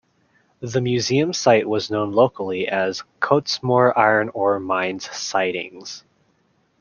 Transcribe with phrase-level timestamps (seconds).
[0.61, 6.03] The museum site was known locally as Cottesmore Iron Ore Mines Sidings.